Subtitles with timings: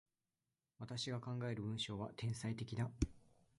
[0.79, 2.89] 私が考える文章は、天才的だ。